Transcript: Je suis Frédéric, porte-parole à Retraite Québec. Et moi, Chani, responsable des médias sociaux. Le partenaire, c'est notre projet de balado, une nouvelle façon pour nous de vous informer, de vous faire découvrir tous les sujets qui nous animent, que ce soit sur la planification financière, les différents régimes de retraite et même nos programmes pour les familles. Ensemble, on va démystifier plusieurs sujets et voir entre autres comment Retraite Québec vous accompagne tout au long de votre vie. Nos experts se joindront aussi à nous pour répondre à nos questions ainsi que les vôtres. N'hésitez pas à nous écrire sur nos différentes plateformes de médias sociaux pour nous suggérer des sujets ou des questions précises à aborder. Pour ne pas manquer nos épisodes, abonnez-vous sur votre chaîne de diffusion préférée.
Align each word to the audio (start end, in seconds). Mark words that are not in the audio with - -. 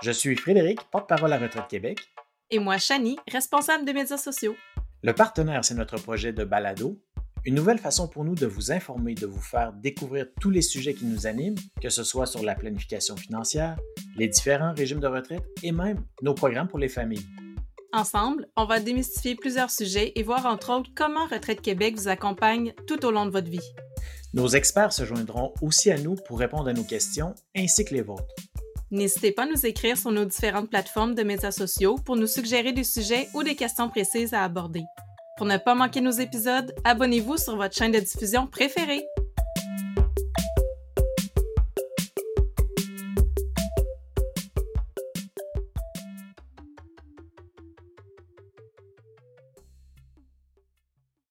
Je 0.00 0.12
suis 0.12 0.36
Frédéric, 0.36 0.78
porte-parole 0.92 1.32
à 1.32 1.38
Retraite 1.38 1.66
Québec. 1.68 1.98
Et 2.50 2.60
moi, 2.60 2.78
Chani, 2.78 3.18
responsable 3.30 3.84
des 3.84 3.92
médias 3.92 4.16
sociaux. 4.16 4.54
Le 5.02 5.12
partenaire, 5.12 5.64
c'est 5.64 5.74
notre 5.74 5.96
projet 5.96 6.32
de 6.32 6.44
balado, 6.44 7.00
une 7.44 7.56
nouvelle 7.56 7.78
façon 7.78 8.06
pour 8.06 8.24
nous 8.24 8.36
de 8.36 8.46
vous 8.46 8.70
informer, 8.70 9.14
de 9.14 9.26
vous 9.26 9.40
faire 9.40 9.72
découvrir 9.72 10.26
tous 10.40 10.50
les 10.50 10.62
sujets 10.62 10.94
qui 10.94 11.04
nous 11.04 11.26
animent, 11.26 11.58
que 11.82 11.88
ce 11.88 12.04
soit 12.04 12.26
sur 12.26 12.44
la 12.44 12.54
planification 12.54 13.16
financière, 13.16 13.76
les 14.16 14.28
différents 14.28 14.72
régimes 14.72 15.00
de 15.00 15.08
retraite 15.08 15.44
et 15.64 15.72
même 15.72 16.04
nos 16.22 16.34
programmes 16.34 16.68
pour 16.68 16.78
les 16.78 16.88
familles. 16.88 17.26
Ensemble, 17.92 18.46
on 18.56 18.66
va 18.66 18.78
démystifier 18.78 19.34
plusieurs 19.34 19.70
sujets 19.70 20.12
et 20.14 20.22
voir 20.22 20.46
entre 20.46 20.70
autres 20.70 20.90
comment 20.94 21.26
Retraite 21.26 21.60
Québec 21.60 21.96
vous 21.96 22.08
accompagne 22.08 22.72
tout 22.86 23.04
au 23.04 23.10
long 23.10 23.26
de 23.26 23.30
votre 23.30 23.50
vie. 23.50 23.72
Nos 24.32 24.48
experts 24.48 24.92
se 24.92 25.04
joindront 25.04 25.54
aussi 25.60 25.90
à 25.90 25.98
nous 25.98 26.14
pour 26.14 26.38
répondre 26.38 26.68
à 26.68 26.72
nos 26.72 26.84
questions 26.84 27.34
ainsi 27.56 27.84
que 27.84 27.94
les 27.94 28.02
vôtres. 28.02 28.34
N'hésitez 28.90 29.32
pas 29.32 29.42
à 29.42 29.46
nous 29.46 29.66
écrire 29.66 29.98
sur 29.98 30.10
nos 30.10 30.24
différentes 30.24 30.70
plateformes 30.70 31.14
de 31.14 31.22
médias 31.22 31.50
sociaux 31.50 31.96
pour 31.96 32.16
nous 32.16 32.26
suggérer 32.26 32.72
des 32.72 32.84
sujets 32.84 33.28
ou 33.34 33.42
des 33.42 33.54
questions 33.54 33.90
précises 33.90 34.32
à 34.32 34.44
aborder. 34.44 34.82
Pour 35.36 35.46
ne 35.46 35.58
pas 35.58 35.74
manquer 35.74 36.00
nos 36.00 36.10
épisodes, 36.10 36.74
abonnez-vous 36.84 37.36
sur 37.36 37.56
votre 37.56 37.76
chaîne 37.76 37.92
de 37.92 38.00
diffusion 38.00 38.46
préférée. 38.46 39.06